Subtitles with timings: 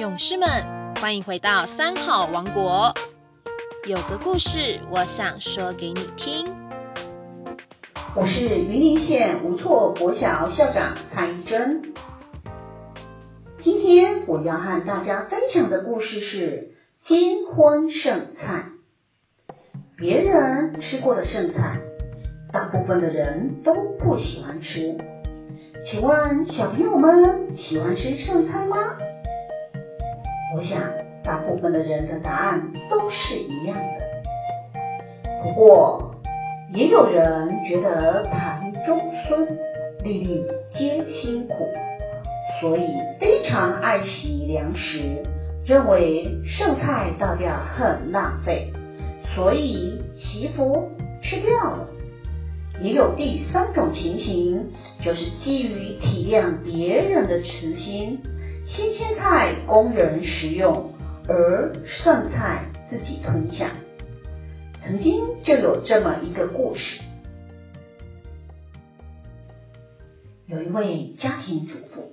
[0.00, 0.48] 勇士们，
[0.98, 2.94] 欢迎回到三好王国。
[3.86, 6.46] 有个故事，我想说给你听。
[8.16, 11.92] 我是云林县无错国小校长蔡一珍。
[13.62, 16.70] 今天我要和大家分享的故事是
[17.06, 18.70] 金婚剩菜。
[19.98, 21.78] 别人吃过的剩菜，
[22.50, 24.96] 大部分的人都不喜欢吃。
[25.90, 28.78] 请问小朋友们喜欢吃剩菜吗？
[30.54, 30.80] 我想
[31.22, 35.42] 大部分的人的答案都是一样的。
[35.42, 36.14] 不过
[36.72, 39.46] 也有人觉得盘中孙，
[40.02, 41.54] 粒粒皆辛苦，
[42.60, 42.86] 所以
[43.20, 45.22] 非常爱惜粮食，
[45.64, 48.72] 认为剩菜倒掉很浪费，
[49.34, 50.90] 所以媳妇
[51.22, 51.86] 吃掉了。
[52.82, 54.70] 也有第三种情形，
[55.04, 58.18] 就是基于体谅别人的慈心，
[58.72, 60.92] 新鲜菜供人食用，
[61.26, 63.72] 而剩菜自己吞下。
[64.80, 67.00] 曾经就有这么一个故事，
[70.46, 72.12] 有一位家庭主妇，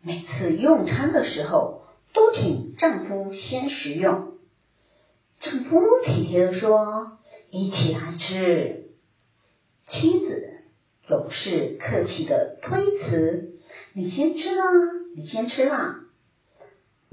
[0.00, 1.82] 每次用餐的时候
[2.14, 4.38] 都请丈夫先食用，
[5.40, 7.18] 丈夫体贴的说
[7.52, 8.86] ：“一起来吃。”
[9.90, 10.53] 妻子
[11.06, 13.58] 总是客气的推辞
[13.92, 14.64] ：“你先吃啦，
[15.14, 15.96] 你先吃啦。”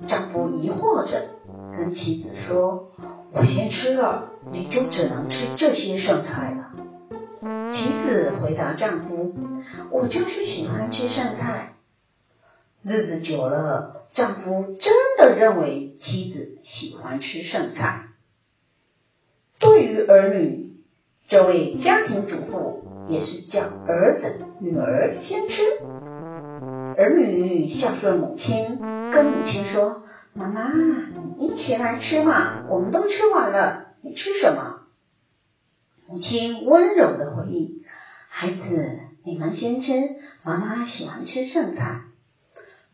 [0.07, 1.29] 丈夫疑惑着
[1.77, 2.93] 跟妻子说
[3.33, 6.71] ：“我先吃了，你就只能吃这些剩菜了。”
[7.75, 9.35] 妻子回答丈夫
[9.91, 11.73] ：“我就是喜欢吃剩菜。”
[12.83, 18.07] 日子久了，丈夫真的认为妻子喜欢吃剩菜。
[19.59, 20.71] 对于儿女。
[21.29, 25.61] 这位家庭主妇也是叫儿子、女儿先吃。
[26.97, 28.79] 儿女孝顺母亲，
[29.11, 30.71] 跟母亲说：“妈妈，
[31.37, 34.81] 你起来吃嘛，我们都吃完了，你吃什么？”
[36.07, 37.83] 母亲温柔的回应
[38.29, 39.91] ：“孩子，你们先吃，
[40.43, 42.01] 妈妈喜欢吃剩菜。”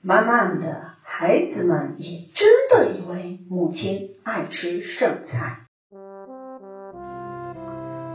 [0.02, 5.62] 慢慢的，孩子们也真的以为母亲爱吃剩菜。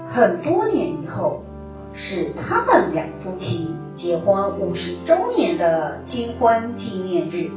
[0.09, 1.43] 很多年以后，
[2.13, 7.51] 是他们两夫妻结婚五十周年的金婚纪念日。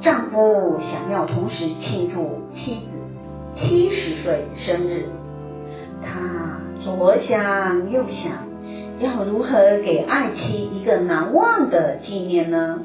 [0.00, 2.88] 丈夫想要同时庆祝妻子
[3.54, 5.04] 七十岁生日，
[6.02, 8.48] 他左想右想，
[8.98, 9.52] 要如何
[9.84, 12.82] 给爱妻一个难忘的纪念呢？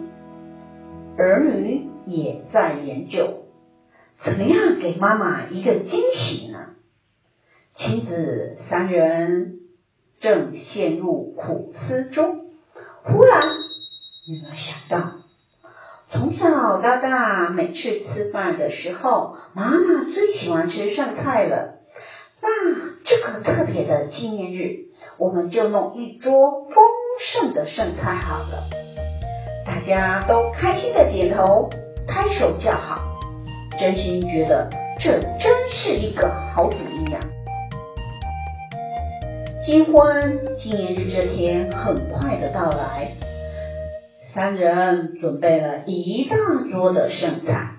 [1.18, 3.46] 儿女也在研究，
[4.24, 6.60] 怎么样给妈妈一个惊喜呢？
[7.76, 9.56] 妻子三人
[10.20, 12.46] 正陷入苦思中，
[13.04, 13.40] 忽然
[14.28, 15.12] 女儿想到，
[16.12, 21.76] 从小到大每次吃饭的时候，妈妈最喜欢吃剩菜了。
[22.42, 22.50] 那
[23.06, 24.88] 这个特别的纪念日，
[25.18, 26.84] 我们就弄一桌丰
[27.34, 28.64] 盛的剩菜好了。
[29.66, 31.70] 大家都开心的点头，
[32.08, 33.02] 拍手叫好，
[33.80, 34.70] 真心觉得
[35.00, 36.89] 这真是一个好主意。
[39.70, 43.12] 新婚纪念日这天很快的到来，
[44.34, 46.36] 三人准备了一大
[46.72, 47.76] 桌的剩菜。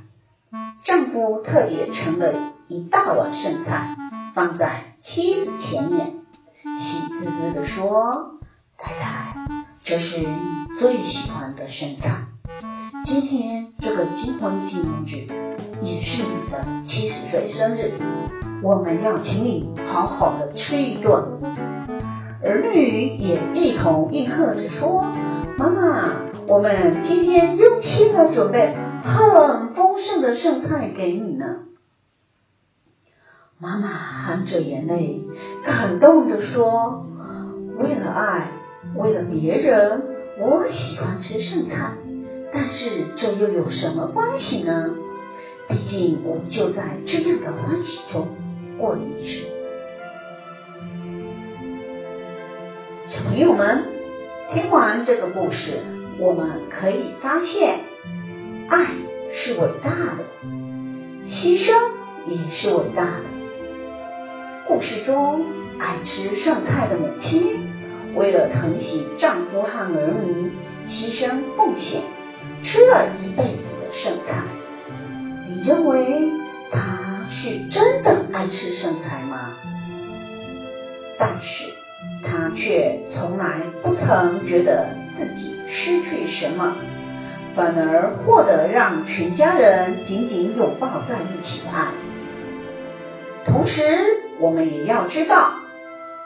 [0.84, 3.96] 丈夫特别盛了一大碗剩菜，
[4.36, 6.12] 放在妻子前面，
[6.62, 8.38] 喜滋滋的说
[8.78, 9.34] ：“太太，
[9.82, 12.18] 这是你最喜欢的剩菜。
[13.04, 15.26] 今天这个金婚纪念日，
[15.82, 17.92] 也是你的七十岁生日，
[18.62, 21.20] 我们要请你好好的吃一顿。”
[22.42, 25.12] 儿女也一同应和着说
[25.58, 28.74] ：“妈妈，我们今天用心的准备
[29.04, 31.66] 很丰盛的剩菜给你呢。”
[33.60, 35.20] 妈妈含着眼泪，
[35.66, 37.06] 感动的说
[37.78, 38.50] ：“为了爱，
[38.96, 40.02] 为了别人，
[40.40, 41.92] 我喜欢吃剩菜，
[42.54, 44.96] 但是这又有什么关系呢？
[45.68, 48.28] 毕竟我们就在这样的欢喜中
[48.78, 49.44] 过了一生。”
[53.10, 53.86] 小朋友们，
[54.52, 55.82] 听完这个故事，
[56.16, 57.80] 我们可以发现，
[58.68, 58.86] 爱
[59.34, 60.24] 是伟大的，
[61.26, 61.72] 牺牲
[62.28, 63.24] 也是伟大的。
[64.68, 65.44] 故事中，
[65.80, 67.68] 爱吃剩菜的母亲，
[68.14, 70.52] 为了疼惜丈夫和儿女，
[70.88, 72.02] 牺牲奉献，
[72.62, 74.44] 吃了一辈子的剩菜。
[75.48, 76.30] 你认为
[76.70, 79.56] 她是真的爱吃剩菜吗？
[81.18, 81.79] 但是。
[82.22, 86.76] 他却从来不曾觉得自己失去什么，
[87.54, 91.92] 反而获得让全家人紧紧拥抱在一起的爱。
[93.46, 93.82] 同时，
[94.38, 95.54] 我们也要知道，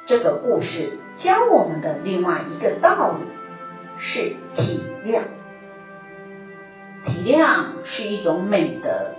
[0.06, 3.24] 这个故事教我们的另外一个道理
[3.98, 5.20] 是体谅。
[7.06, 9.12] 体谅是一种美德，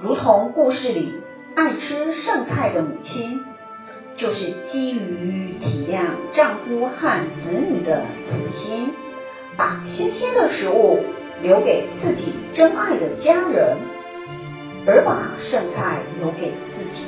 [0.00, 1.22] 如同故事里
[1.54, 3.44] 爱吃剩菜的母亲，
[4.16, 6.02] 就是基于体谅
[6.34, 8.92] 丈夫和子女的慈心，
[9.56, 11.00] 把新鲜的食物
[11.42, 13.76] 留给自己真爱的家人，
[14.86, 17.06] 而把剩菜留给自己。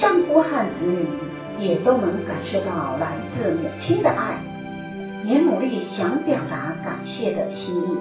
[0.00, 0.48] 丈夫和
[0.80, 1.06] 子女
[1.58, 4.42] 也都能感受到来自母亲的爱，
[5.24, 7.98] 也努力想表达感谢的心意，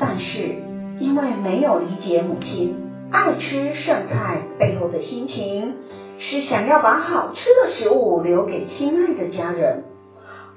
[0.00, 0.56] 但是
[0.98, 2.74] 因为没有理解母亲
[3.12, 5.74] 爱吃剩菜背后的心情，
[6.18, 9.84] 是想要把好吃的食物留给心爱的家人，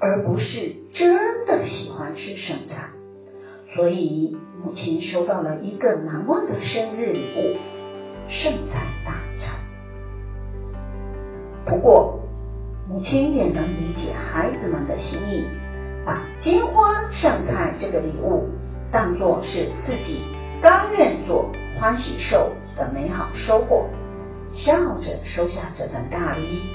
[0.00, 2.88] 而不是真的喜欢吃剩菜，
[3.74, 7.58] 所以母亲收到了一个难忘的生日礼物——
[8.30, 9.54] 剩菜大餐。
[11.66, 12.20] 不过，
[12.88, 15.44] 母亲也能理解孩子们的心意，
[16.06, 18.48] 把金花剩菜这个礼物
[18.90, 20.22] 当作是自己
[20.62, 23.88] 甘愿做、欢喜受的美好收获，
[24.52, 26.70] 笑着收下这份大礼，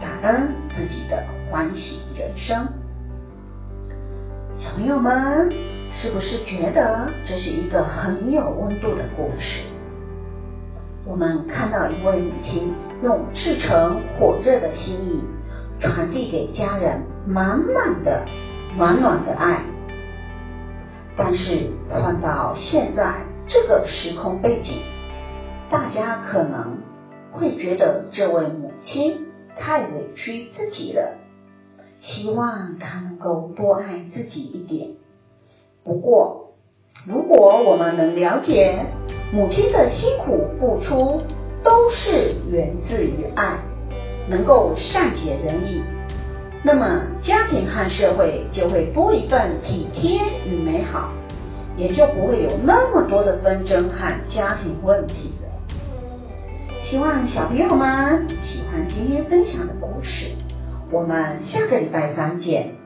[0.00, 2.68] 感恩自己的欢喜人生。
[4.58, 5.50] 小朋友们，
[5.94, 9.64] 是不是觉得这是一个很有温度的故事？
[11.04, 15.20] 我们看到一位母亲用赤诚火热的心意，
[15.80, 18.24] 传递给家人满满的
[18.76, 19.62] 暖暖的爱。
[21.16, 24.82] 但是换到现在这个时空背景，
[25.70, 26.78] 大家可能
[27.30, 31.18] 会觉得这位母亲太委屈自己了，
[32.00, 34.90] 希望她能够多爱自己一点。
[35.84, 36.54] 不过，
[37.06, 38.86] 如果我们能了解，
[39.32, 41.20] 母亲的辛苦付出
[41.64, 43.58] 都是源自于爱，
[44.28, 45.82] 能够善解人意，
[46.74, 51.12] 那么家庭和社会就会多一份体贴与美好，
[51.76, 55.76] 也就不会有那么多的纷争和家庭问题了。
[56.82, 60.34] 希望小朋友们喜欢今天分享的故事，
[60.90, 62.81] 我们下个礼拜三见。